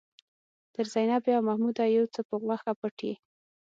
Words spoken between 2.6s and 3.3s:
پټ يې.